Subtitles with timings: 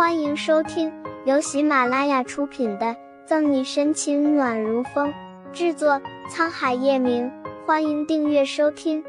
[0.00, 0.90] 欢迎收听
[1.26, 2.86] 由喜马拉雅出品的
[3.26, 5.12] 《赠你深情暖如风》，
[5.52, 7.30] 制作沧海夜明。
[7.66, 9.04] 欢迎订阅收听。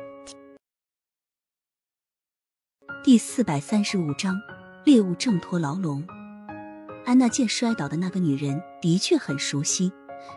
[3.05, 4.35] 第四百三十五章，
[4.83, 6.05] 猎物挣脱牢笼。
[7.05, 9.93] 安娜见摔倒的那个女人的确很熟悉，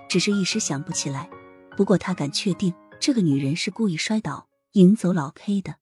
[0.08, 1.28] 只是一时想不起来。
[1.76, 5.78] 不过她敢确定，这个女人是故意摔倒引走老 K 的。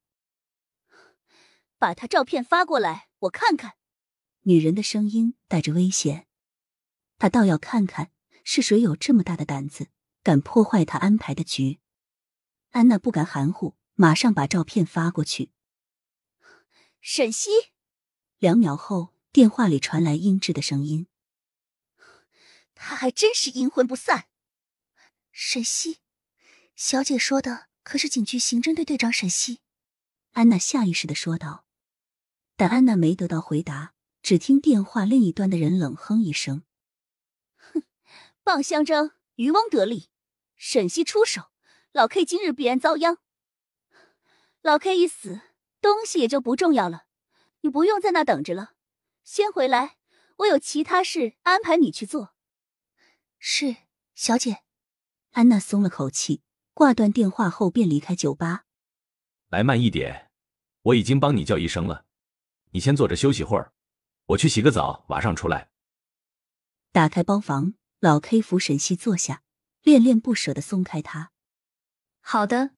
[1.78, 3.72] 把她照片发过来，我看看。
[4.42, 6.26] 女人的声音带着危险，
[7.18, 8.10] 她倒要看看
[8.42, 9.88] 是谁有这么大的胆子，
[10.22, 11.78] 敢破坏她安排的局。
[12.70, 15.52] 安娜不敢含糊，马上把照片发过去。
[17.00, 17.50] 沈西，
[18.38, 21.06] 两秒后，电话里传来阴质的声音
[22.74, 24.26] ：“他还真是阴魂不散。”
[25.30, 25.98] 沈西，
[26.74, 29.60] 小姐说的可是警局刑侦队队长沈西？
[30.32, 31.64] 安娜下意识的说道。
[32.56, 33.94] 但安娜没得到回答。
[34.22, 36.62] 只听电话另一端的人冷哼一声
[37.58, 37.82] ：“哼，
[38.44, 40.10] 棒相争，渔翁得利。
[40.54, 41.50] 沈西出手，
[41.90, 43.18] 老 K 今日必然遭殃。
[44.62, 45.40] 老 K 一死，
[45.80, 47.06] 东西也就不重要了。
[47.62, 48.74] 你不用在那等着了，
[49.24, 49.96] 先回来，
[50.36, 52.32] 我有其他事安排你去做。”
[53.40, 53.76] 是，
[54.14, 54.58] 小姐。
[55.32, 56.42] 安娜松了口气，
[56.74, 58.66] 挂断电话后便离开酒吧。
[59.48, 60.30] 来慢一点，
[60.82, 62.04] 我已经帮你叫医生了，
[62.70, 63.71] 你先坐着休息会儿。
[64.32, 65.70] 我去洗个澡，马上出来。
[66.90, 69.42] 打开包房，老 K 扶沈西坐下，
[69.82, 71.32] 恋恋不舍的松开他。
[72.20, 72.70] 好的，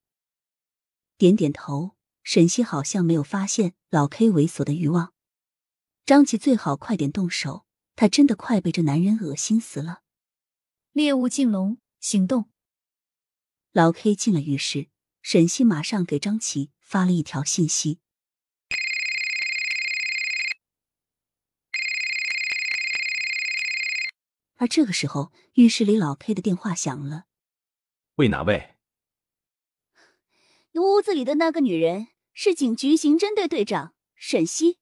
[1.17, 1.97] 点点头。
[2.23, 5.13] 沈西好像没有发现老 K 猥琐的欲望。
[6.07, 7.67] 张琪最好快点动手，
[7.97, 10.01] 他真的快被这男人恶心死了。
[10.93, 12.51] 猎物进笼，行动。
[13.73, 14.89] 老 K 进了浴室，
[15.21, 18.01] 沈西马上给张琪发了一条信息。
[24.65, 27.27] 而这个时候，浴室里老 K 的电话响了。
[28.15, 28.77] 喂，哪位？
[30.73, 34.79] 屋子里的那个女人是警局刑侦队队长沈西。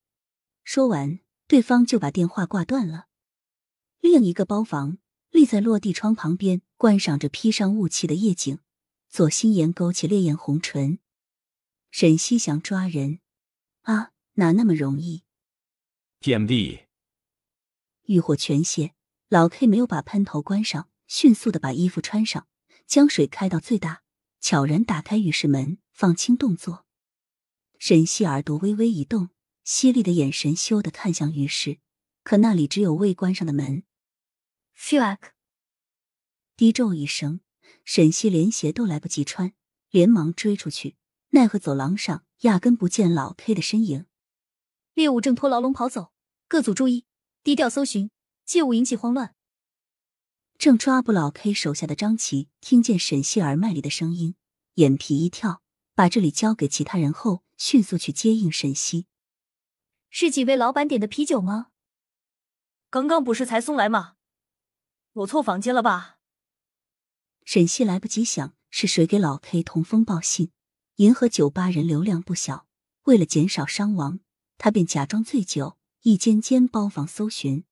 [0.63, 1.19] 说完，
[1.49, 3.09] 对方就把电话挂断了。
[3.99, 4.99] 另一个包房，
[5.31, 8.61] 立在落地窗旁边，观赏着披上雾气的夜景。
[9.09, 11.01] 左心言勾起烈焰红唇。
[11.91, 13.19] 沈西想抓人
[13.81, 15.25] 啊，哪那么容易
[16.21, 16.85] ？TMD，
[18.05, 18.95] 欲火全泄。
[19.33, 22.47] 老 K 没有把喷头关上，迅速的把衣服穿上，
[22.87, 24.03] 将水开到最大，
[24.43, 26.85] 悄然打开浴室门，放轻动作。
[27.79, 29.31] 沈西耳朵微微一动，
[29.65, 31.79] 犀利的眼神羞的看向浴室，
[32.23, 33.85] 可那里只有未关上的门。
[34.77, 35.31] fuck！
[36.55, 37.41] 低咒一声，
[37.87, 39.55] 沈西连鞋都来不及穿，
[39.89, 40.97] 连忙追出去，
[41.31, 44.05] 奈何走廊上压根不见老 K 的身影。
[44.93, 46.13] 猎物挣脱牢笼跑走，
[46.49, 47.07] 各组注意，
[47.43, 48.11] 低调搜寻。
[48.45, 49.35] 切勿引起慌乱。
[50.59, 54.37] 正抓捕老 K 手下的张琪听见沈西耳麦里的声音，
[54.75, 55.63] 眼皮一跳，
[55.95, 59.07] 把这里交给其他人后，迅速去接应沈西。
[60.09, 61.69] 是几位老板点的啤酒吗？
[62.91, 64.15] 刚刚不是才送来吗？
[65.15, 66.19] 我错房间了吧？
[67.45, 70.53] 沈西来不及想是谁给老 K 通风报信。
[70.97, 72.67] 银河酒吧人流量不小，
[73.05, 74.21] 为了减少伤亡，
[74.59, 77.65] 他便假装醉酒，一间间包房搜寻。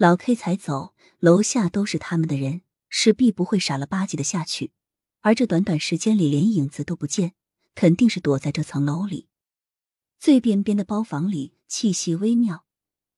[0.00, 4.70] 老 K 才走，楼下都是他们的人，势必不会傻了吧唧的下去。
[5.22, 7.34] 而这短短时间里连影子都不见，
[7.74, 9.26] 肯定是躲在这层楼里。
[10.20, 12.64] 最边边的包房里气息微妙，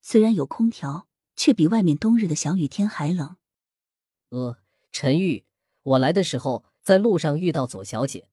[0.01, 3.35] 虽然有空调，却比外面冬日的小雨天还冷。
[4.29, 4.57] 呃，
[4.91, 5.45] 陈玉，
[5.83, 8.27] 我来的时候在路上遇到左小姐，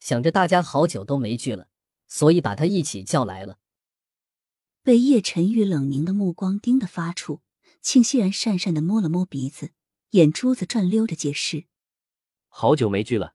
[0.00, 1.68] 想着大家好久都没聚了，
[2.08, 3.60] 所以把她一起叫来了。
[4.82, 7.38] 被叶晨玉冷凝的目光盯得发怵。
[7.80, 9.72] 庆熙然讪讪的摸了摸鼻子，
[10.10, 11.66] 眼珠子转溜着解释
[12.48, 13.34] ：“好久没聚了。”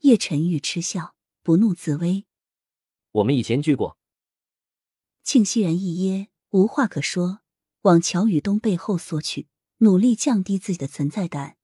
[0.00, 2.26] 叶晨玉嗤笑，不怒自威
[3.12, 3.98] ：“我们以前聚过。”
[5.22, 7.40] 庆熙然一噎，无话可说，
[7.82, 9.48] 往乔雨东背后缩去，
[9.78, 11.58] 努力降低自己的存在感。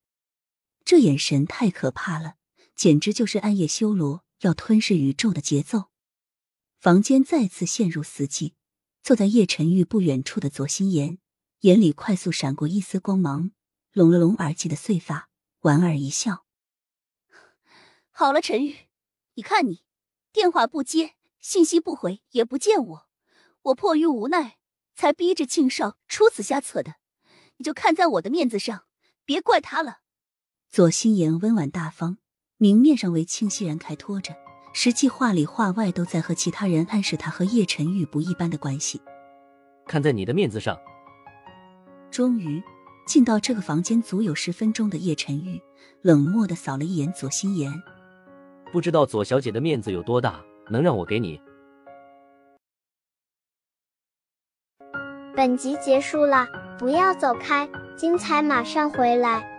[0.84, 2.36] 这眼神太可怕了，
[2.74, 5.90] 简直就是暗夜修罗要吞噬宇宙的节奏。
[6.78, 8.52] 房间再次陷入死寂，
[9.02, 11.18] 坐在叶晨玉不远处的左心言。
[11.60, 13.50] 眼里快速闪过一丝光芒，
[13.92, 15.30] 拢了拢耳际的碎发，
[15.60, 16.44] 莞尔一笑。
[18.12, 18.76] 好了，陈玉，
[19.34, 19.82] 你看你，
[20.32, 23.06] 电话不接，信息不回，也不见我，
[23.62, 24.58] 我迫于无奈
[24.94, 26.96] 才逼着庆少出此下策的，
[27.56, 28.84] 你就看在我的面子上，
[29.24, 30.00] 别怪他了。
[30.70, 32.18] 左心言温婉大方，
[32.58, 34.36] 明面上为庆熙然开脱着，
[34.74, 39.00] 实际话里话外都在和其他人暗示他和叶晨玉不一般的关系。
[39.86, 40.78] 看在你的面子上。
[42.10, 42.62] 终于
[43.06, 45.60] 进到这个房间足有十分钟的叶晨玉，
[46.02, 47.72] 冷漠的扫了一眼左心言。
[48.72, 51.40] 不知道左小姐的面子有多大，能让我给你？
[55.34, 56.46] 本集结束了，
[56.78, 59.55] 不要走开，精彩马上回来。